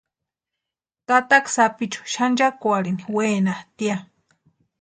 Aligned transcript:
Tataka 1.07 1.49
sapichu 1.55 2.01
xanchakwarhini 2.13 3.03
wenatʼi 3.15 3.83
ya. 3.89 3.95